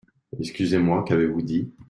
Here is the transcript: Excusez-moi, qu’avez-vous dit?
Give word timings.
Excusez-moi, 0.39 1.03
qu’avez-vous 1.03 1.43
dit? 1.43 1.71